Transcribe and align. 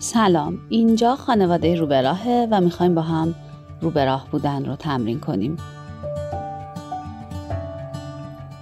سلام. 0.00 0.58
اینجا 0.68 1.16
خانواده 1.16 1.74
روبراهه 1.74 2.48
و 2.50 2.60
می‌خوایم 2.60 2.94
با 2.94 3.02
هم 3.02 3.34
روبراه 3.80 4.26
بودن 4.30 4.64
رو 4.64 4.76
تمرین 4.76 5.20
کنیم. 5.20 5.56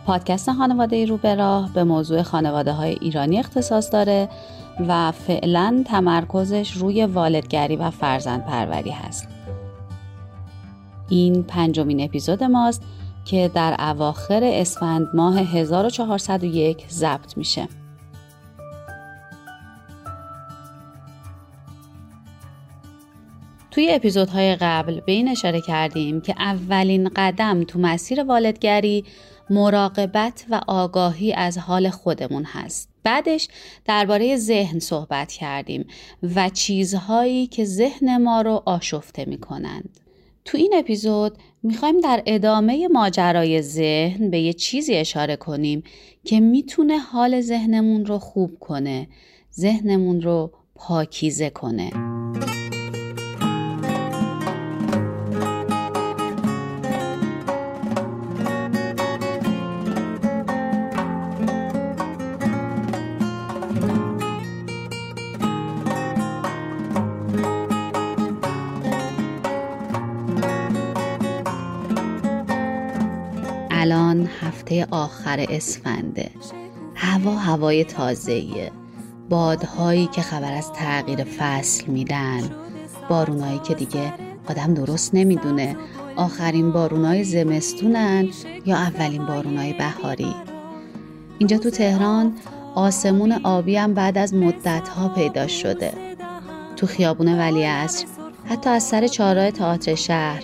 پادکست 0.06 0.52
خانواده 0.52 1.04
روبراه 1.04 1.72
به 1.72 1.84
موضوع 1.84 2.22
خانواده 2.22 2.72
های 2.72 2.98
ایرانی 3.00 3.38
اختصاص 3.38 3.92
داره 3.92 4.28
و 4.88 5.12
فعلا 5.12 5.84
تمرکزش 5.86 6.72
روی 6.72 7.04
والدگری 7.06 7.76
و 7.76 7.90
فرزند 7.90 8.44
پروری 8.44 8.90
هست. 8.90 9.28
این 11.08 11.42
پنجمین 11.42 12.04
اپیزود 12.04 12.44
ماست 12.44 12.82
که 13.24 13.50
در 13.54 13.76
اواخر 13.78 14.40
اسفند 14.44 15.06
ماه 15.14 15.38
1401 15.38 16.84
ضبط 16.90 17.36
میشه. 17.36 17.68
توی 23.76 23.90
اپیزودهای 23.90 24.56
قبل 24.56 25.00
به 25.00 25.12
این 25.12 25.28
اشاره 25.28 25.60
کردیم 25.60 26.20
که 26.20 26.34
اولین 26.38 27.10
قدم 27.16 27.64
تو 27.64 27.78
مسیر 27.78 28.24
والدگری 28.24 29.04
مراقبت 29.50 30.44
و 30.50 30.60
آگاهی 30.66 31.32
از 31.32 31.58
حال 31.58 31.90
خودمون 31.90 32.44
هست. 32.44 32.88
بعدش 33.02 33.48
درباره 33.84 34.36
ذهن 34.36 34.78
صحبت 34.78 35.32
کردیم 35.32 35.86
و 36.34 36.48
چیزهایی 36.48 37.46
که 37.46 37.64
ذهن 37.64 38.22
ما 38.22 38.40
رو 38.40 38.62
آشفته 38.66 39.24
می 39.24 39.38
کنند. 39.38 40.00
تو 40.44 40.58
این 40.58 40.74
اپیزود 40.76 41.38
می‌خوایم 41.62 42.00
در 42.00 42.22
ادامه 42.26 42.88
ماجرای 42.88 43.62
ذهن 43.62 44.30
به 44.30 44.40
یه 44.40 44.52
چیزی 44.52 44.94
اشاره 44.94 45.36
کنیم 45.36 45.82
که 46.24 46.40
می‌تونه 46.40 46.98
حال 46.98 47.40
ذهنمون 47.40 48.06
رو 48.06 48.18
خوب 48.18 48.58
کنه، 48.60 49.08
ذهنمون 49.54 50.22
رو 50.22 50.52
پاکیزه 50.74 51.50
کنه. 51.50 51.90
آخر 75.06 75.46
اسفنده 75.48 76.30
هوا 76.94 77.34
هوای 77.34 77.84
تازهیه 77.84 78.72
بادهایی 79.28 80.06
که 80.06 80.22
خبر 80.22 80.52
از 80.52 80.72
تغییر 80.72 81.24
فصل 81.24 81.86
میدن. 81.86 82.40
بارونایی 83.08 83.58
که 83.58 83.74
دیگه 83.74 84.12
آدم 84.48 84.74
درست 84.74 85.14
نمی‌دونه. 85.14 85.76
آخرین 86.16 86.72
بارونای 86.72 87.24
زمستونن 87.24 88.28
یا 88.66 88.76
اولین 88.76 89.26
بارونای 89.26 89.72
بهاری. 89.72 90.34
اینجا 91.38 91.58
تو 91.58 91.70
تهران 91.70 92.32
آسمون 92.74 93.32
آبی 93.32 93.76
هم 93.76 93.94
بعد 93.94 94.18
از 94.18 94.34
مدت 94.34 94.88
ها 94.88 95.08
پیدا 95.08 95.46
شده. 95.46 95.92
تو 96.76 96.86
خیابون 96.86 97.38
ولی 97.38 97.62
عصر 97.62 98.06
حتی 98.44 98.70
از 98.70 98.82
سر 98.82 99.06
چهارراه 99.06 99.50
تئاتر 99.50 99.94
شهر 99.94 100.42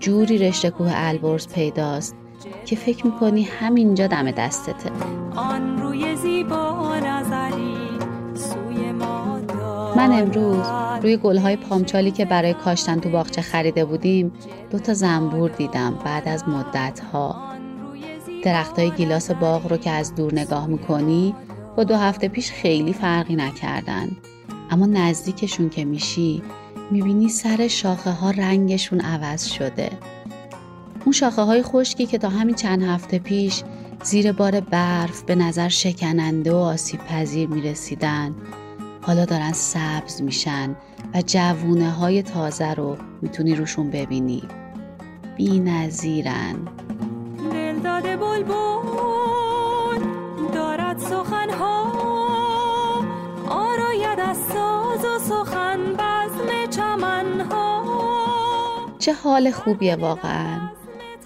جوری 0.00 0.38
رشته 0.38 0.70
کوه 0.70 0.90
البرز 0.94 1.48
پیداست 1.48 2.21
که 2.66 2.76
فکر 2.76 3.06
می‌کنی 3.06 3.42
همینجا 3.42 4.06
دم 4.06 4.30
دستته. 4.30 4.90
آن 5.36 5.78
روی 5.78 6.16
زیبا 6.16 6.96
نظری 6.96 7.76
سوی 8.34 8.92
ما 8.92 9.40
من 9.96 10.12
امروز 10.12 10.66
روی 11.02 11.16
گلهای 11.16 11.56
پامچالی 11.56 12.10
که 12.10 12.24
برای 12.24 12.54
کاشتن 12.54 13.00
تو 13.00 13.10
باغچه 13.10 13.42
خریده 13.42 13.84
بودیم 13.84 14.32
دو 14.70 14.78
تا 14.78 14.94
زنبور 14.94 15.50
دیدم 15.50 15.98
بعد 16.04 16.28
از 16.28 16.48
مدت 16.48 17.00
ها 17.00 17.36
درختای 18.44 18.90
گیلاس 18.90 19.30
باغ 19.30 19.70
رو 19.70 19.76
که 19.76 19.90
از 19.90 20.14
دور 20.14 20.34
نگاه 20.34 20.66
می‌کنی 20.66 21.34
با 21.76 21.84
دو 21.84 21.96
هفته 21.96 22.28
پیش 22.28 22.50
خیلی 22.50 22.92
فرقی 22.92 23.36
نکردن. 23.36 24.08
اما 24.70 24.86
نزدیکشون 24.86 25.68
که 25.68 25.84
میشی 25.84 26.42
می‌بینی 26.90 27.28
سر 27.28 27.68
شاخه 27.68 28.10
ها 28.10 28.30
رنگشون 28.30 29.00
عوض 29.00 29.44
شده. 29.44 29.90
اون 31.04 31.12
شاخه 31.12 31.42
های 31.42 31.62
خشکی 31.62 32.06
که 32.06 32.18
تا 32.18 32.28
همین 32.28 32.54
چند 32.54 32.82
هفته 32.82 33.18
پیش 33.18 33.62
زیر 34.02 34.32
بار 34.32 34.60
برف 34.60 35.22
به 35.22 35.34
نظر 35.34 35.68
شکننده 35.68 36.52
و 36.52 36.56
آسیب 36.56 37.00
پذیر 37.00 37.48
می 37.48 37.60
رسیدن 37.60 38.34
حالا 39.02 39.24
دارن 39.24 39.52
سبز 39.52 40.22
میشن 40.22 40.76
و 41.14 41.22
جوونه 41.26 41.90
های 41.90 42.22
تازه 42.22 42.74
رو 42.74 42.96
می‌تونی 43.22 43.54
روشون 43.54 43.90
ببینی. 43.90 44.42
بی 45.36 45.60
نظیرن 45.60 46.56
دل 47.52 48.16
دارد 50.54 50.98
سخن 50.98 51.50
ها 51.50 51.92
آراید 53.48 54.20
از 54.20 54.36
ساز 54.36 55.04
و 55.04 55.18
سخن 55.18 55.78
بزم 55.92 56.70
چمن 56.70 57.40
ها 57.40 57.84
چه 58.98 59.12
حال 59.12 59.50
خوبیه 59.50 59.96
واقعا. 59.96 60.60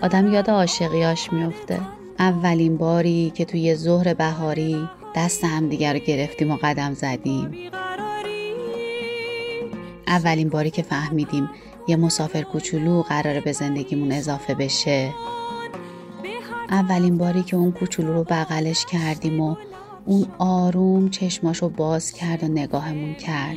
آدم 0.03 0.33
یاد 0.33 0.51
عاشقیاش 0.51 1.33
میفته 1.33 1.81
اولین 2.19 2.77
باری 2.77 3.33
که 3.35 3.45
توی 3.45 3.75
ظهر 3.75 4.15
بهاری 4.15 4.89
دست 5.17 5.45
همدیگر 5.45 5.93
رو 5.93 5.99
گرفتیم 5.99 6.51
و 6.51 6.59
قدم 6.63 6.95
زدیم. 6.95 7.71
اولین 10.07 10.49
باری 10.49 10.71
که 10.71 10.83
فهمیدیم 10.83 11.51
یه 11.89 11.97
مسافر 11.97 12.43
کوچولو 12.43 13.03
قراره 13.03 13.41
به 13.41 13.53
زندگیمون 13.53 14.13
اضافه 14.13 14.55
بشه. 14.55 15.15
اولین 16.71 17.19
باری 17.19 17.43
که 17.43 17.57
اون 17.57 17.73
کوچولو 17.73 18.13
رو 18.13 18.25
بغلش 18.25 18.87
کردیم 18.87 19.41
و 19.41 19.57
اون 20.05 20.27
آروم 20.39 21.11
چشماشو 21.11 21.69
باز 21.69 22.13
کرد 22.13 22.45
و 22.45 22.49
نگاهمون 22.49 23.15
کرد. 23.15 23.57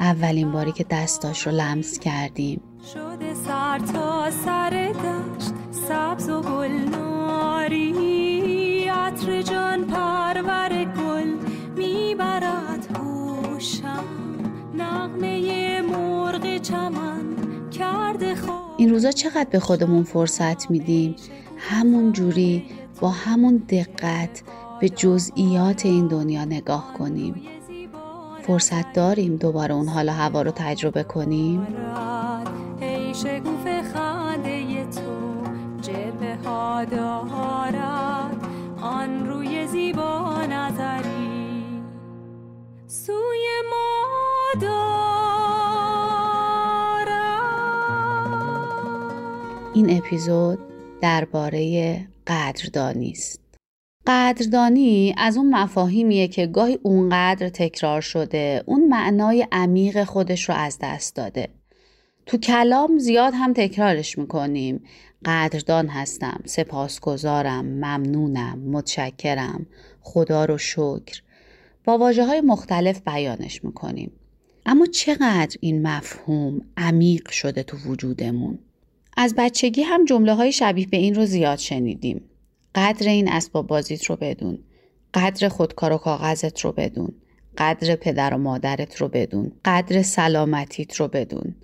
اولین 0.00 0.52
باری 0.52 0.72
که 0.72 0.84
دستاش 0.90 1.46
رو 1.46 1.52
لمس 1.52 1.98
کردیم. 1.98 2.60
شده 3.16 3.34
سر 3.34 3.78
تا 3.78 4.30
سر 4.30 4.92
دشت 4.92 5.52
سبز 5.70 6.28
و 6.28 6.42
عطر 8.90 9.42
جان 9.42 9.84
پرور 9.84 10.84
گل 10.84 11.28
می‌برد 11.76 12.96
هوشم 12.96 14.04
نغمه 14.74 15.80
مرغ 15.80 16.56
چمن 16.58 17.20
این 18.76 18.90
روزا 18.90 19.10
چقدر 19.10 19.46
به 19.50 19.60
خودمون 19.60 20.02
فرصت 20.02 20.70
میدیم؟ 20.70 21.16
همون 21.58 22.12
جوری 22.12 22.64
با 23.00 23.10
همون 23.10 23.56
دقت 23.56 24.42
به 24.80 24.88
جزئیات 24.88 25.86
این 25.86 26.06
دنیا 26.06 26.44
نگاه 26.44 26.94
کنیم. 26.98 27.42
فرصت 28.42 28.92
داریم 28.92 29.36
دوباره 29.36 29.74
اون 29.74 29.88
حال 29.88 30.08
هوا 30.08 30.42
رو 30.42 30.50
تجربه 30.50 31.02
کنیم؟ 31.02 31.66
دارد 36.84 38.46
آن 38.80 39.26
روی 39.26 39.66
زیبا 39.66 40.46
نظری. 40.46 41.62
سوی 42.86 43.46
ما 43.70 43.96
این 49.76 49.98
اپیزود 49.98 50.58
درباره 51.00 52.08
قدردانی 52.26 53.10
است. 53.10 53.40
قدردانی 54.06 55.14
از 55.18 55.36
اون 55.36 55.54
مفاهیمیه 55.54 56.28
که 56.28 56.46
گاهی 56.46 56.78
اونقدر 56.82 57.48
تکرار 57.48 58.00
شده 58.00 58.62
اون 58.66 58.88
معنای 58.88 59.46
عمیق 59.52 60.04
خودش 60.04 60.48
رو 60.48 60.54
از 60.54 60.78
دست 60.82 61.16
داده. 61.16 61.48
تو 62.26 62.36
کلام 62.36 62.98
زیاد 62.98 63.32
هم 63.36 63.52
تکرارش 63.52 64.18
می‌کنیم. 64.18 64.84
قدردان 65.24 65.88
هستم 65.88 66.40
سپاسگزارم 66.44 67.64
ممنونم 67.64 68.58
متشکرم. 68.58 69.66
خدا 70.00 70.44
رو 70.44 70.58
شکر. 70.58 71.22
با 71.84 71.98
واجه 71.98 72.24
های 72.24 72.40
مختلف 72.40 73.00
بیانش 73.06 73.64
می‌کنیم. 73.64 74.12
اما 74.66 74.86
چقدر 74.86 75.56
این 75.60 75.86
مفهوم 75.86 76.60
عمیق 76.76 77.30
شده 77.30 77.62
تو 77.62 77.76
وجودمون؟ 77.76 78.58
از 79.16 79.34
بچگی 79.36 79.82
هم 79.82 80.04
جمله 80.04 80.34
های 80.34 80.52
شبیه 80.52 80.86
به 80.86 80.96
این 80.96 81.14
رو 81.14 81.26
زیاد 81.26 81.58
شنیدیم. 81.58 82.20
قدر 82.74 83.08
این 83.08 83.28
اسباب 83.28 83.66
بازیت 83.66 84.04
رو 84.04 84.16
بدون. 84.16 84.58
قدر 85.14 85.48
خودکار 85.48 85.92
و 85.92 85.96
کاغذت 85.98 86.60
رو 86.60 86.72
بدون. 86.72 87.12
قدر 87.58 87.96
پدر 87.96 88.34
و 88.34 88.38
مادرت 88.38 88.96
رو 88.96 89.08
بدون. 89.08 89.52
قدر 89.64 90.02
سلامتیت 90.02 90.94
رو 90.94 91.08
بدون. 91.08 91.54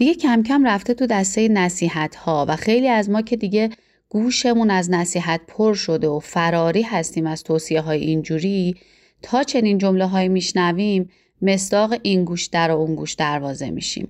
دیگه 0.00 0.14
کم 0.14 0.42
کم 0.42 0.66
رفته 0.66 0.94
تو 0.94 1.06
دسته 1.06 1.48
نصیحت 1.48 2.16
ها 2.16 2.46
و 2.48 2.56
خیلی 2.56 2.88
از 2.88 3.10
ما 3.10 3.22
که 3.22 3.36
دیگه 3.36 3.70
گوشمون 4.08 4.70
از 4.70 4.90
نصیحت 4.90 5.40
پر 5.48 5.74
شده 5.74 6.08
و 6.08 6.18
فراری 6.18 6.82
هستیم 6.82 7.26
از 7.26 7.42
توصیه 7.42 7.80
های 7.80 8.00
اینجوری 8.00 8.74
تا 9.22 9.42
چنین 9.42 9.78
جمله 9.78 10.06
های 10.06 10.28
میشنویم 10.28 11.10
مستاق 11.42 11.94
این 12.02 12.24
گوش 12.24 12.46
در 12.46 12.70
و 12.70 12.74
اون 12.74 12.94
گوش 12.94 13.14
دروازه 13.14 13.70
میشیم. 13.70 14.08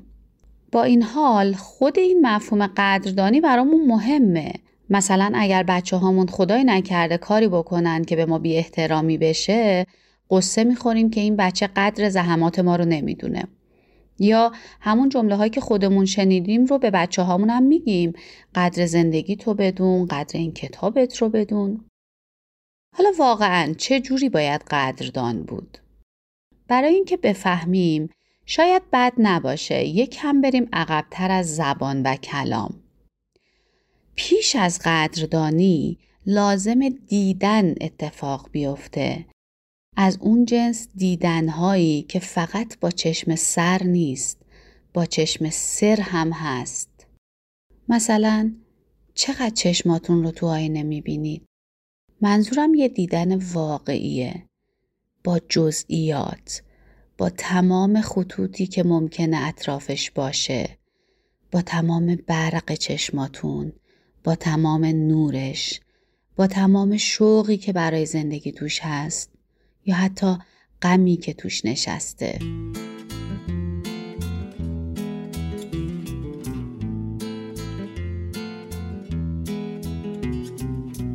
با 0.73 0.83
این 0.83 1.03
حال 1.03 1.53
خود 1.53 1.99
این 1.99 2.27
مفهوم 2.27 2.67
قدردانی 2.77 3.41
برامون 3.41 3.87
مهمه. 3.87 4.53
مثلا 4.91 5.33
اگر 5.35 5.63
بچه 5.63 5.97
هامون 5.97 6.27
خدای 6.27 6.65
نکرده 6.65 7.19
کاری 7.19 7.49
بکنن 7.49 8.05
که 8.05 8.17
به 8.17 8.27
ما 8.27 8.39
بی 8.39 8.57
احترامی 8.57 9.19
بشه 9.19 9.87
قصه 10.31 10.65
می‌خوریم 10.65 11.11
که 11.11 11.21
این 11.21 11.37
بچه 11.37 11.69
قدر 11.77 12.09
زحمات 12.09 12.59
ما 12.59 12.77
رو 12.77 12.85
نمی‌دونه. 12.85 13.45
یا 14.21 14.53
همون 14.81 15.09
جمله 15.09 15.37
هایی 15.37 15.51
که 15.51 15.61
خودمون 15.61 16.05
شنیدیم 16.05 16.65
رو 16.65 16.79
به 16.79 16.91
بچه 16.91 17.23
هامون 17.23 17.51
هم 17.51 17.63
میگیم. 17.63 18.13
قدر 18.55 18.87
زندگی 18.87 19.37
تو 19.37 19.55
بدون 19.55 20.07
قدر 20.07 20.39
این 20.39 20.53
کتابت 20.53 21.17
رو 21.17 21.29
بدون. 21.29 21.85
حالا 22.97 23.13
واقعا 23.19 23.75
چه 23.75 24.01
جوری 24.01 24.29
باید 24.29 24.65
قدردان 24.71 25.43
بود؟ 25.43 25.79
برای 26.69 26.95
اینکه 26.95 27.17
بفهمیم 27.17 28.11
شاید 28.47 28.83
بد 28.93 29.13
نباشه 29.19 29.85
یک 29.85 30.11
کم 30.11 30.41
بریم 30.41 30.69
عقبتر 30.73 31.31
از 31.31 31.57
زبان 31.57 32.03
و 32.03 32.17
کلام. 32.17 32.83
پیش 34.15 34.57
از 34.57 34.81
قدردانی 34.85 35.99
لازم 36.27 36.89
دیدن 36.89 37.75
اتفاق 37.81 38.49
بیفته. 38.53 39.27
از 40.03 40.19
اون 40.21 40.45
جنس 40.45 40.89
دیدنهایی 40.95 42.03
که 42.03 42.19
فقط 42.19 42.79
با 42.79 42.91
چشم 42.91 43.35
سر 43.35 43.83
نیست 43.83 44.39
با 44.95 45.07
چشم 45.07 45.51
سر 45.51 46.01
هم 46.01 46.33
هست. 46.33 47.07
مثلا 47.89 48.53
چقدر 49.15 49.51
چشماتون 49.51 50.25
رو 50.25 50.31
تو 50.31 50.47
آینه 50.47 50.83
می‌بینید؟ 50.83 51.43
منظورم 52.21 52.75
یه 52.75 52.89
دیدن 52.89 53.35
واقعیه. 53.35 54.47
با 55.25 55.41
جزئیات 55.49 56.63
با 57.19 57.31
تمام 57.31 58.01
خطوطی 58.01 58.67
که 58.67 58.83
ممکنه 58.83 59.49
اطرافش 59.49 60.11
باشه. 60.11 60.79
با 61.53 61.63
تمام 61.63 62.19
برق 62.27 62.75
چشماتون 62.75 63.73
با 64.25 64.35
تمام 64.35 64.85
نورش 64.85 65.81
با 66.37 66.47
تمام 66.47 66.97
شوقی 66.97 67.57
که 67.57 67.73
برای 67.73 68.07
زندگی 68.07 68.53
توش 68.53 68.81
هست. 68.83 69.40
یا 69.87 69.95
حتی 69.95 70.37
غمی 70.83 71.17
که 71.17 71.33
توش 71.33 71.65
نشسته. 71.65 72.39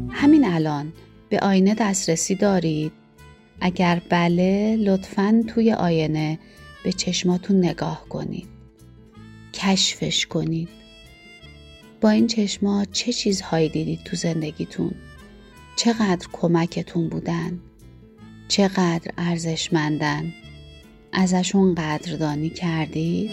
همین 0.10 0.46
الان 0.46 0.94
به 1.30 1.40
آینه 1.40 1.76
دسترسی 1.76 2.36
دارید؟ 2.36 2.92
اگر 3.62 4.02
بله 4.10 4.76
لطفا 4.76 5.44
توی 5.48 5.74
آینه 5.74 6.40
به 6.84 6.92
چشماتون 6.92 7.58
نگاه 7.58 8.06
کنید. 8.10 8.48
کشفش 9.54 10.26
کنید. 10.26 10.70
با 12.02 12.10
این 12.10 12.28
چشما 12.28 12.86
چه 12.92 13.14
چیزهایی 13.14 13.70
دیدید 13.70 14.04
تو 14.04 14.16
زندگیتون؟ 14.16 14.92
چقدر 15.76 16.28
کمکتون 16.34 17.10
بودن؟ 17.10 17.60
چقدر 18.48 19.12
ارزشمندن 19.18 20.34
ازشون 21.12 21.76
قدردانی 21.76 22.50
کردید 22.50 23.32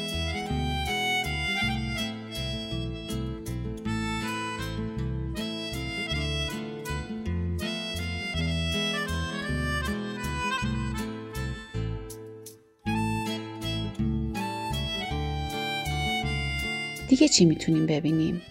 دیگه 17.09 17.29
چی 17.29 17.45
می‌تونیم 17.45 17.87
ببینیم؟ 17.87 18.43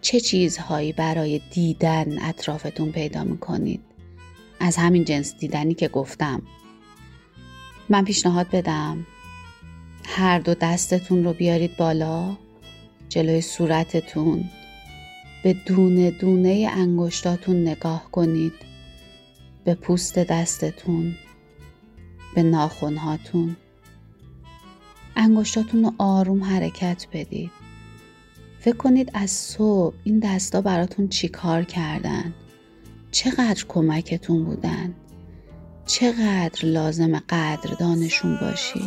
چه 0.00 0.20
چیزهایی 0.20 0.92
برای 0.92 1.40
دیدن 1.50 2.22
اطرافتون 2.22 2.92
پیدا 2.92 3.24
می‌کنید؟ 3.24 3.91
از 4.62 4.76
همین 4.76 5.04
جنس 5.04 5.34
دیدنی 5.36 5.74
که 5.74 5.88
گفتم. 5.88 6.42
من 7.88 8.04
پیشنهاد 8.04 8.50
بدم. 8.50 9.06
هر 10.04 10.38
دو 10.38 10.54
دستتون 10.54 11.24
رو 11.24 11.32
بیارید 11.32 11.76
بالا 11.76 12.36
جلوی 13.08 13.40
صورتتون. 13.40 14.44
به 15.42 15.52
دونه 15.52 16.10
دونه 16.10 16.70
انگشتاتون 16.72 17.62
نگاه 17.62 18.10
کنید. 18.10 18.52
به 19.64 19.74
پوست 19.74 20.18
دستتون. 20.18 21.14
به 22.34 22.42
ناخونهاتون 22.42 23.56
انگشتاتون 25.16 25.84
رو 25.84 25.92
آروم 25.98 26.44
حرکت 26.44 27.06
بدید. 27.12 27.50
فکر 28.60 28.76
کنید 28.76 29.10
از 29.14 29.30
صبح 29.30 29.94
این 30.04 30.18
دستا 30.18 30.60
براتون 30.60 31.08
چی 31.08 31.28
کار 31.28 31.62
کردن. 31.62 32.34
چقدر 33.12 33.64
کمکتون 33.68 34.44
بودن؟ 34.44 34.94
چقدر 35.86 36.64
لازم 36.66 37.18
قدردانشون 37.18 38.38
باشی؟ 38.40 38.80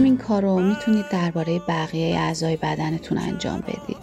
همین 0.00 0.18
کار 0.18 0.42
رو 0.42 0.60
می‌تونید 0.60 1.08
درباره 1.08 1.58
بقیه 1.58 2.16
اعضای 2.16 2.56
بدنتون 2.56 3.18
انجام 3.18 3.60
بدید. 3.60 3.96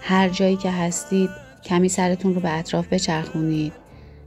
هر 0.00 0.28
جایی 0.28 0.56
که 0.56 0.70
هستید 0.70 1.30
کمی 1.64 1.88
سرتون 1.88 2.34
رو 2.34 2.40
به 2.40 2.58
اطراف 2.58 2.86
بچرخونید. 2.88 3.72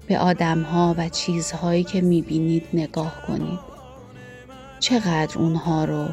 به 0.08 0.20
آدمها 0.20 0.96
و 0.98 1.10
چیزهایی 1.10 1.84
که 1.84 2.02
می‌بینید 2.02 2.68
نگاه 2.74 3.22
کنید. 3.28 3.60
چقدر 4.80 5.38
اونها 5.38 5.86
رو 5.86 6.08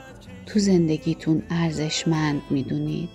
تو 0.46 0.58
زندگیتون 0.58 1.42
ارزشمند 1.50 2.42
می‌دونید. 2.50 3.08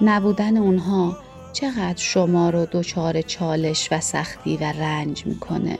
نبودن 0.00 0.56
اونها 0.56 1.16
چقدر 1.52 1.96
شما 1.96 2.50
رو 2.50 2.66
دچار 2.72 3.22
چالش 3.22 3.88
و 3.92 4.00
سختی 4.00 4.56
و 4.56 4.64
رنج 4.64 5.26
می‌کنه. 5.26 5.78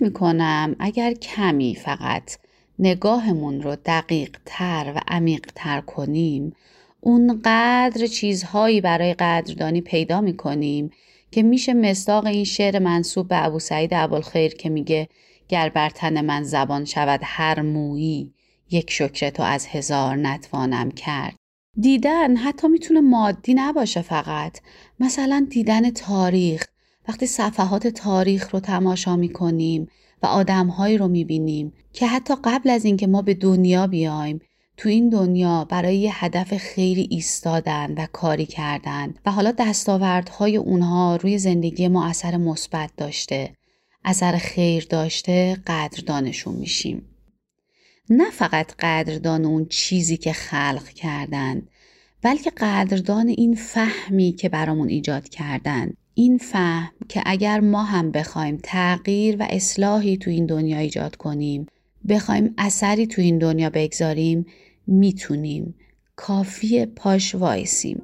فکر 0.00 0.08
می 0.08 0.12
کنم 0.12 0.76
اگر 0.78 1.12
کمی 1.12 1.74
فقط 1.74 2.36
نگاهمون 2.78 3.62
رو 3.62 3.76
دقیق 3.84 4.36
تر 4.44 4.92
و 4.96 5.00
عمیق 5.08 5.46
تر 5.54 5.80
کنیم 5.80 6.52
اونقدر 7.00 8.06
چیزهایی 8.06 8.80
برای 8.80 9.14
قدردانی 9.14 9.80
پیدا 9.80 10.20
می 10.20 10.36
کنیم 10.36 10.90
که 11.30 11.42
میشه 11.42 11.74
مصداق 11.74 12.26
این 12.26 12.44
شعر 12.44 12.78
منصوب 12.78 13.28
به 13.28 13.44
ابو 13.44 13.58
سعید 13.58 13.94
ابوالخیر 13.94 14.54
که 14.54 14.68
میگه 14.68 15.08
گر 15.48 15.68
بر 15.68 15.90
تن 15.90 16.20
من 16.20 16.42
زبان 16.42 16.84
شود 16.84 17.20
هر 17.22 17.62
مویی 17.62 18.34
یک 18.70 18.90
شکر 18.90 19.30
تو 19.30 19.42
از 19.42 19.66
هزار 19.66 20.16
نتوانم 20.16 20.90
کرد. 20.90 21.34
دیدن 21.80 22.36
حتی 22.36 22.68
می‌تونه 22.68 23.00
مادی 23.00 23.54
نباشه 23.54 24.02
فقط. 24.02 24.58
مثلا 25.00 25.46
دیدن 25.50 25.90
تاریخ 25.90 26.64
وقتی 27.08 27.26
صفحات 27.26 27.86
تاریخ 27.86 28.50
رو 28.50 28.60
تماشا 28.60 29.16
می 29.16 29.28
کنیم 29.28 29.88
و 30.22 30.26
آدمهایی 30.26 30.98
رو 30.98 31.08
می 31.08 31.24
بینیم 31.24 31.72
که 31.92 32.06
حتی 32.06 32.34
قبل 32.44 32.70
از 32.70 32.84
اینکه 32.84 33.06
ما 33.06 33.22
به 33.22 33.34
دنیا 33.34 33.86
بیایم 33.86 34.40
تو 34.76 34.88
این 34.88 35.08
دنیا 35.08 35.64
برای 35.64 35.96
یه 35.96 36.24
هدف 36.24 36.56
خیلی 36.56 37.08
ایستادن 37.10 37.94
و 37.94 38.06
کاری 38.12 38.46
کردن 38.46 39.14
و 39.26 39.30
حالا 39.30 39.52
دستاوردهای 39.58 40.56
اونها 40.56 41.16
روی 41.16 41.38
زندگی 41.38 41.88
ما 41.88 42.06
اثر 42.06 42.36
مثبت 42.36 42.90
داشته 42.96 43.54
اثر 44.04 44.36
خیر 44.36 44.86
داشته 44.90 45.56
قدردانشون 45.66 46.54
میشیم. 46.54 47.06
نه 48.10 48.30
فقط 48.30 48.74
قدردان 48.78 49.44
اون 49.44 49.66
چیزی 49.66 50.16
که 50.16 50.32
خلق 50.32 50.88
کردند 50.88 51.68
بلکه 52.22 52.50
قدردان 52.50 53.28
این 53.28 53.54
فهمی 53.54 54.32
که 54.32 54.48
برامون 54.48 54.88
ایجاد 54.88 55.28
کردند 55.28 55.96
این 56.20 56.38
فهم 56.38 56.92
که 57.08 57.22
اگر 57.26 57.60
ما 57.60 57.82
هم 57.82 58.10
بخوایم 58.10 58.58
تغییر 58.62 59.36
و 59.40 59.46
اصلاحی 59.50 60.16
تو 60.16 60.30
این 60.30 60.46
دنیا 60.46 60.78
ایجاد 60.78 61.16
کنیم 61.16 61.66
بخوایم 62.08 62.54
اثری 62.58 63.06
تو 63.06 63.22
این 63.22 63.38
دنیا 63.38 63.70
بگذاریم 63.70 64.46
می‌تونیم. 64.86 65.74
کافی 66.16 66.86
پاش 66.86 67.34
وایسیم. 67.34 68.02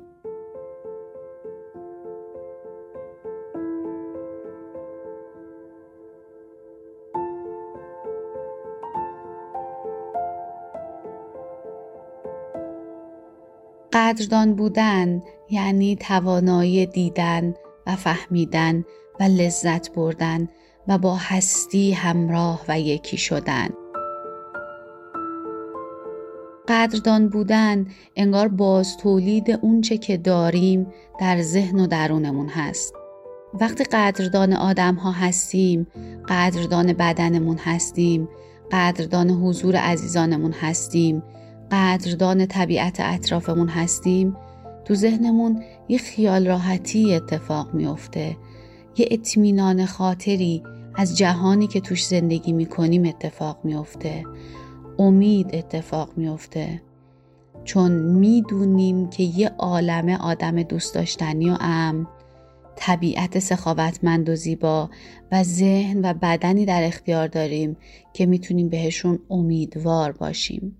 قدردان 13.92 14.54
بودن 14.54 15.22
یعنی 15.50 15.96
توانایی 15.96 16.86
دیدن 16.86 17.54
و 17.86 17.96
فهمیدن 17.96 18.84
و 19.20 19.22
لذت 19.22 19.92
بردن 19.94 20.48
و 20.88 20.98
با 20.98 21.14
هستی 21.14 21.92
همراه 21.92 22.64
و 22.68 22.80
یکی 22.80 23.16
شدن. 23.16 23.68
قدردان 26.68 27.28
بودن 27.28 27.86
انگار 28.16 28.48
باز 28.48 28.96
تولید 28.96 29.50
اونچه 29.62 29.98
که 29.98 30.16
داریم 30.16 30.86
در 31.20 31.42
ذهن 31.42 31.80
و 31.80 31.86
درونمون 31.86 32.48
هست. 32.48 32.94
وقتی 33.60 33.84
قدردان 33.84 34.52
آدم 34.52 34.94
ها 34.94 35.10
هستیم، 35.10 35.86
قدردان 36.28 36.92
بدنمون 36.92 37.58
هستیم، 37.58 38.28
قدردان 38.72 39.30
حضور 39.30 39.76
عزیزانمون 39.76 40.52
هستیم، 40.52 41.22
قدردان 41.72 42.46
طبیعت 42.46 42.96
اطرافمون 43.00 43.68
هستیم 43.68 44.36
تو 44.86 44.94
ذهنمون 44.94 45.62
یه 45.88 45.98
خیال 45.98 46.46
راحتی 46.46 47.14
اتفاق 47.14 47.74
میافته. 47.74 48.36
یه 48.96 49.08
اطمینان 49.10 49.86
خاطری 49.86 50.62
از 50.94 51.18
جهانی 51.18 51.66
که 51.66 51.80
توش 51.80 52.06
زندگی 52.06 52.52
می‌کنیم 52.52 53.04
اتفاق 53.04 53.58
میافته. 53.64 54.24
امید 54.98 55.54
اتفاق 55.54 56.10
میافته. 56.16 56.82
چون 57.64 57.92
می‌دونیم 57.92 59.10
که 59.10 59.22
یه 59.22 59.48
عالم 59.48 60.08
آدم 60.08 60.62
دوست 60.62 60.94
داشتنی 60.94 61.50
و 61.50 61.56
ام. 61.60 62.08
طبیعت 62.76 63.38
سخاوتمند 63.38 64.28
و 64.28 64.34
زیبا 64.34 64.90
و 65.32 65.42
ذهن 65.42 66.00
و 66.04 66.14
بدنی 66.14 66.64
در 66.64 66.82
اختیار 66.82 67.28
داریم 67.28 67.76
که 68.12 68.26
می‌تونیم 68.26 68.68
بهشون 68.68 69.18
امیدوار 69.30 70.12
باشیم. 70.12 70.76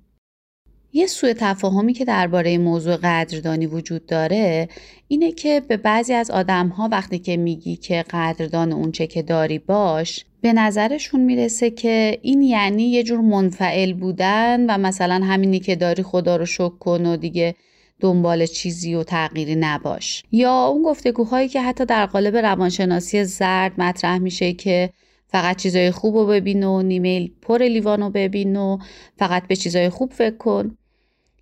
یه 0.93 1.07
سوء 1.07 1.33
تفاهمی 1.33 1.93
که 1.93 2.05
درباره 2.05 2.59
موضوع 2.59 2.97
قدردانی 2.97 3.67
وجود 3.67 4.07
داره 4.07 4.69
اینه 5.09 5.33
که 5.33 5.63
به 5.69 5.77
بعضی 5.77 6.13
از 6.15 6.31
آدم 6.31 6.69
ها 6.69 6.89
وقتی 6.93 7.19
که 7.19 7.37
میگی 7.37 7.77
که 7.77 8.05
قدردان 8.11 8.73
اونچه 8.73 9.07
که 9.07 9.23
داری 9.23 9.59
باش 9.59 10.25
به 10.41 10.53
نظرشون 10.53 11.21
می‌رسه 11.21 11.71
که 11.71 12.19
این 12.23 12.43
یعنی 12.43 12.83
یه 12.83 13.03
جور 13.03 13.21
منفعل 13.21 13.93
بودن 13.93 14.71
و 14.71 14.79
مثلا 14.79 15.25
همینی 15.25 15.61
که 15.61 15.77
داری 15.77 16.03
خدا 16.03 16.37
رو 16.37 16.47
شک 16.47 16.79
کن 16.79 17.07
و 17.07 17.17
دیگه 17.17 17.55
دنبال 18.01 18.47
چیزی 18.47 18.95
و 18.95 19.03
تغییری 19.03 19.57
نباش. 19.57 20.23
یا 20.33 20.67
اون 20.67 20.83
گفتگوهایی 20.83 21.49
که 21.49 21.63
حتی 21.63 21.85
در 21.85 22.07
قالب 22.07 22.37
روانشناسی 22.37 23.25
زرد 23.25 23.73
مطرح 23.81 24.19
میشه 24.19 24.53
که 24.53 24.91
فقط 25.29 25.57
چیزای 25.57 25.91
خوب 25.91 26.17
رو 26.17 26.27
ببین 26.27 26.65
و 26.65 26.83
نیمیل 26.83 27.33
پر 27.43 27.63
لیوان 27.63 28.01
رو 28.03 28.11
ببین 28.11 28.57
و 28.57 28.79
فقط 29.19 29.47
به 29.47 29.57
چیزای 29.57 29.89
خوب 29.89 30.13
فکر 30.13 30.37
کن 30.37 30.77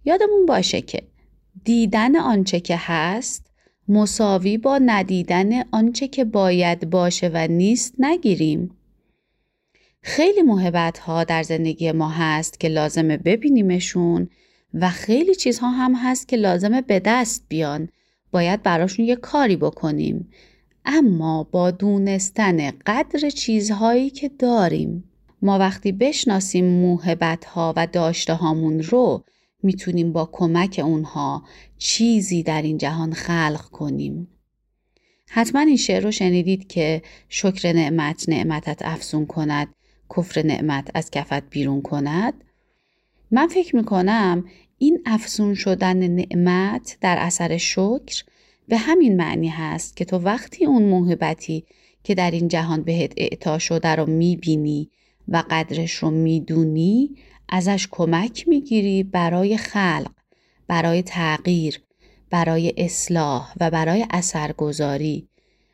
یادمون 0.04 0.46
باشه 0.46 0.80
که 0.80 1.02
دیدن 1.64 2.16
آنچه 2.16 2.60
که 2.60 2.76
هست 2.78 3.50
مساوی 3.88 4.58
با 4.58 4.78
ندیدن 4.78 5.62
آنچه 5.70 6.08
که 6.08 6.24
باید 6.24 6.90
باشه 6.90 7.30
و 7.34 7.48
نیست 7.50 7.94
نگیریم. 7.98 8.70
خیلی 10.02 10.42
محبت 10.42 10.98
ها 10.98 11.24
در 11.24 11.42
زندگی 11.42 11.92
ما 11.92 12.08
هست 12.08 12.60
که 12.60 12.68
لازمه 12.68 13.16
ببینیمشون 13.16 14.28
و 14.74 14.90
خیلی 14.90 15.34
چیزها 15.34 15.70
هم 15.70 15.94
هست 15.94 16.28
که 16.28 16.36
لازمه 16.36 16.82
به 16.82 17.00
دست 17.00 17.44
بیان. 17.48 17.88
باید 18.32 18.62
براشون 18.62 19.04
یه 19.04 19.16
کاری 19.16 19.56
بکنیم. 19.56 20.28
اما 20.84 21.42
با 21.44 21.70
دونستن 21.70 22.70
قدر 22.70 23.30
چیزهایی 23.30 24.10
که 24.10 24.28
داریم 24.28 25.04
ما 25.42 25.58
وقتی 25.58 25.92
بشناسیم 25.92 26.64
موهبت 26.64 27.44
ها 27.44 27.74
و 27.76 27.86
داشته 27.86 28.34
هامون 28.34 28.82
رو 28.82 29.24
می‌تونیم 29.62 30.12
با 30.12 30.28
کمک 30.32 30.80
اونها 30.84 31.42
چیزی 31.78 32.42
در 32.42 32.62
این 32.62 32.78
جهان 32.78 33.12
خلق 33.12 33.62
کنیم. 33.72 34.28
حتما 35.28 35.60
این 35.60 35.76
شعر 35.76 36.02
رو 36.02 36.10
شنیدید 36.10 36.66
که 36.68 37.02
شکر 37.28 37.72
نعمت 37.72 38.28
نعمتت 38.28 38.82
افزون 38.84 39.26
کند 39.26 39.74
کفر 40.16 40.42
نعمت 40.42 40.90
از 40.94 41.10
کفت 41.10 41.50
بیرون 41.50 41.82
کند 41.82 42.34
من 43.30 43.48
فکر 43.48 43.76
می‌کنم 43.76 44.44
این 44.78 45.02
افزون 45.06 45.54
شدن 45.54 46.08
نعمت 46.08 46.98
در 47.00 47.16
اثر 47.18 47.56
شکر 47.56 48.24
به 48.68 48.76
همین 48.76 49.16
معنی 49.16 49.49
هست 49.49 49.97
که 49.97 50.04
تو 50.04 50.18
وقتی 50.18 50.64
اون 50.64 50.83
موهبتی 50.83 51.64
که 52.04 52.14
در 52.14 52.30
این 52.30 52.49
جهان 52.49 52.83
بهت 52.83 53.12
اعطا 53.16 53.59
شده 53.59 53.88
رو 53.88 54.06
می‌بینی 54.06 54.90
و 55.28 55.44
قدرش 55.50 55.92
رو 55.92 56.11
می‌دونی 56.11 57.11
ازش 57.49 57.88
کمک 57.90 58.49
می‌گیری 58.49 59.02
برای 59.02 59.56
خلق، 59.56 60.11
برای 60.68 61.02
تغییر، 61.02 61.80
برای 62.30 62.75
اصلاح 62.76 63.52
و 63.61 63.71
برای 63.71 64.06
اثرگذاری. 64.11 65.28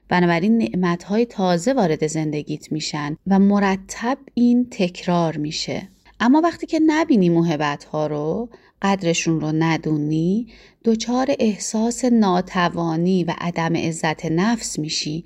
بنابراین 0.08 0.58
نعمتهای 0.58 1.26
تازه 1.26 1.72
وارد 1.72 2.06
زندگیت 2.06 2.72
میشن 2.72 3.16
و 3.26 3.38
مرتب 3.38 4.18
این 4.34 4.66
تکرار 4.70 5.36
میشه. 5.36 5.88
اما 6.20 6.40
وقتی 6.40 6.66
که 6.66 6.80
نبینی 6.86 7.28
موهبت 7.28 7.84
ها 7.84 8.06
رو 8.06 8.48
قدرشون 8.82 9.40
رو 9.40 9.52
ندونی 9.52 10.52
دچار 10.84 11.34
احساس 11.38 12.04
ناتوانی 12.04 13.24
و 13.24 13.34
عدم 13.38 13.76
عزت 13.76 14.26
نفس 14.26 14.78
میشی 14.78 15.24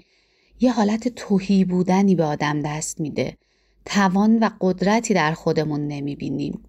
یه 0.60 0.72
حالت 0.72 1.08
توهی 1.08 1.64
بودنی 1.64 2.14
به 2.14 2.24
آدم 2.24 2.62
دست 2.62 3.00
میده 3.00 3.36
توان 3.84 4.38
و 4.38 4.50
قدرتی 4.60 5.14
در 5.14 5.32
خودمون 5.32 5.88
نمی‌بینیم. 5.88 6.62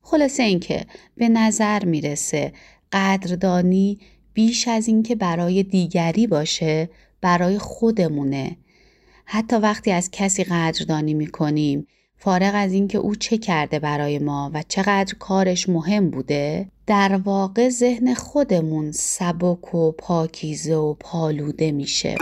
خلاصه 0.00 0.42
اینکه 0.42 0.86
به 1.16 1.28
نظر 1.28 1.84
می‌رسه 1.84 2.52
قدردانی 2.92 3.98
بیش 4.34 4.68
از 4.68 4.88
اینکه 4.88 5.14
برای 5.14 5.62
دیگری 5.62 6.26
باشه 6.26 6.90
برای 7.20 7.58
خودمونه. 7.58 8.56
حتی 9.24 9.56
وقتی 9.56 9.90
از 9.90 10.10
کسی 10.10 10.44
قدردانی 10.44 11.14
می‌کنیم 11.14 11.86
فارغ 12.24 12.52
از 12.54 12.72
اینکه 12.72 12.98
او 12.98 13.14
چه 13.14 13.38
کرده 13.38 13.78
برای 13.78 14.18
ما 14.18 14.50
و 14.54 14.62
چقدر 14.68 15.14
کارش 15.18 15.68
مهم 15.68 16.10
بوده 16.10 16.68
در 16.86 17.20
واقع 17.24 17.68
ذهن 17.68 18.14
خودمون 18.14 18.92
سبک 18.92 19.74
و 19.74 19.92
پاکیزه 19.92 20.74
و 20.74 20.94
پالوده 20.94 21.72
میشه. 21.72 22.14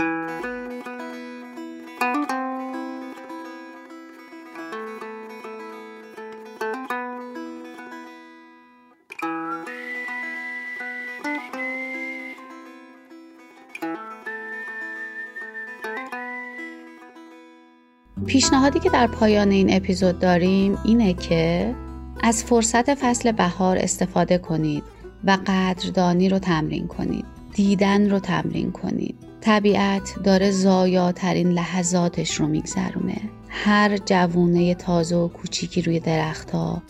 پیشنهادی 18.41 18.79
که 18.79 18.89
در 18.89 19.07
پایان 19.07 19.51
این 19.51 19.73
اپیزود 19.73 20.19
داریم 20.19 20.77
اینه 20.83 21.13
که 21.13 21.75
از 22.23 22.43
فرصت 22.43 22.93
فصل 22.93 23.31
بهار 23.31 23.77
استفاده 23.77 24.37
کنید 24.37 24.83
و 25.23 25.37
قدردانی 25.47 26.29
رو 26.29 26.39
تمرین 26.39 26.87
کنید. 26.87 27.25
دیدن 27.53 28.09
رو 28.09 28.19
تمرین 28.19 28.71
کنید. 28.71 29.15
طبیعت 29.41 30.15
داره 30.23 30.51
زایاترین 30.51 31.51
لحظاتش 31.51 32.35
رو 32.35 32.47
میگذرونه. 32.47 33.21
هر 33.49 33.97
جوونه 33.97 34.75
تازه 34.75 35.15
و 35.15 35.27
کوچیکی 35.27 35.81
روی 35.81 35.99
درختها 35.99 36.81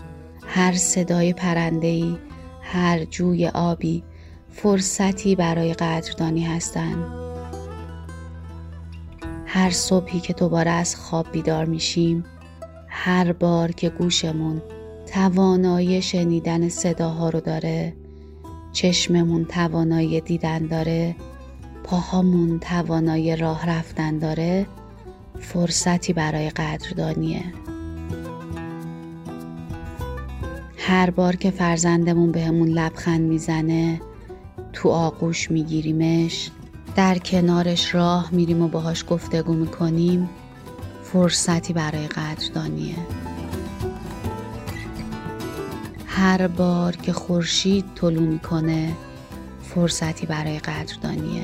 هر 0.47 0.73
صدای 0.73 1.33
پرندهی 1.33 2.17
هر 2.61 3.05
جوی 3.05 3.47
آبی 3.47 4.03
فرصتی 4.49 5.35
برای 5.35 5.73
قدردانی 5.73 6.43
هستند 6.43 7.20
هر 9.53 9.69
صبحی 9.69 10.19
که 10.19 10.33
دوباره 10.33 10.71
از 10.71 10.95
خواب 10.95 11.31
بیدار 11.31 11.65
میشیم 11.65 12.23
هر 12.87 13.31
بار 13.31 13.71
که 13.71 13.89
گوشمون 13.89 14.61
توانایی 15.13 16.01
شنیدن 16.01 16.69
صداها 16.69 17.29
رو 17.29 17.39
داره 17.39 17.93
چشممون 18.71 19.45
توانایی 19.45 20.21
دیدن 20.21 20.67
داره 20.67 21.15
پاهامون 21.83 22.59
توانایی 22.59 23.35
راه 23.35 23.69
رفتن 23.69 24.17
داره 24.17 24.67
فرصتی 25.39 26.13
برای 26.13 26.49
قدردانیه. 26.49 27.43
هر 30.77 31.09
بار 31.09 31.35
که 31.35 31.51
فرزندمون 31.51 32.31
بهمون 32.31 32.67
لبخند 32.67 33.21
می‌زنه 33.21 34.01
تو 34.73 34.89
آغوش 34.89 35.51
میگیریمش 35.51 36.51
در 36.95 37.17
کنارش 37.17 37.95
راه 37.95 38.29
میریم 38.31 38.61
و 38.61 38.67
باهاش 38.67 39.05
گفتگو 39.09 39.53
می‌کنیم. 39.53 40.29
فرصتی 41.03 41.73
برای 41.73 42.07
قدردانیه. 42.07 42.95
هر 46.07 46.47
بار 46.47 46.95
که 46.95 47.13
خورشید 47.13 47.85
طلو 47.95 48.21
می‌کنه 48.21 48.93
فرصتی 49.61 50.25
برای 50.25 50.59
قدردانیه. 50.59 51.43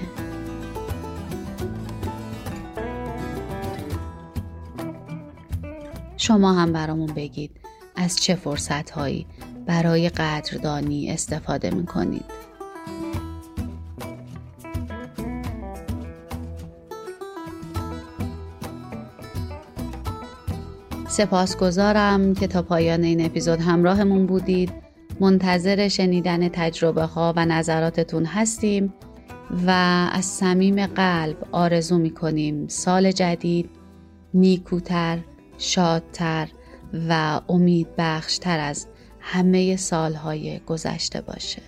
شما 6.17 6.53
هم 6.53 6.73
برامون 6.73 7.13
بگید 7.13 7.51
از 7.95 8.15
چه 8.15 8.35
فرصت 8.35 8.89
هایی 8.89 9.25
برای 9.65 10.09
قدردانی 10.09 11.11
استفاده 11.11 11.69
می‌کنید. 11.69 12.36
سپاسگزارم 21.17 22.33
که 22.33 22.47
تا 22.47 22.61
پایان 22.61 23.03
این 23.03 23.25
اپیزود 23.25 23.59
همراهمون 23.59 24.25
بودید. 24.25 24.73
منتظر 25.19 25.87
شنیدن 25.87 26.49
تجربه 26.49 27.03
ها 27.03 27.33
و 27.35 27.45
نظراتتون 27.45 28.25
هستیم 28.25 28.93
و 29.67 29.71
از 30.11 30.25
صمیم 30.25 30.85
قلب 30.85 31.37
آرزو 31.51 31.97
می‌کنیم 31.97 32.67
سال 32.67 33.11
جدید 33.11 33.69
نیکوتر 34.33 35.19
شادتر 35.57 36.47
و 37.09 37.41
امید 37.49 37.87
بخشتر 37.97 38.59
از 38.59 38.87
همه 39.19 39.75
سالهای 39.75 40.59
گذشته 40.59 41.21
باشه. 41.21 41.61